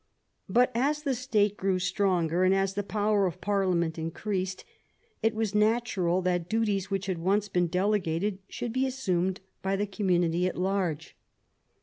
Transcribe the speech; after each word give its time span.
But 0.49 0.71
as 0.73 1.03
the 1.03 1.13
State 1.13 1.57
grew 1.57 1.77
stronger, 1.77 2.43
and 2.43 2.55
as 2.55 2.73
the 2.73 2.81
power 2.81 3.27
of 3.27 3.39
Parliament 3.39 3.99
increased, 3.99 4.65
it 5.21 5.35
was 5.35 5.53
natural 5.53 6.23
that 6.23 6.49
duties 6.49 6.89
which 6.89 7.05
had 7.05 7.19
once 7.19 7.47
been 7.49 7.67
delegated 7.67 8.39
should 8.49 8.73
be 8.73 8.87
assumed 8.87 9.41
by 9.61 9.75
the 9.75 9.85
community 9.85 10.47
at 10.47 10.57
large. 10.57 11.15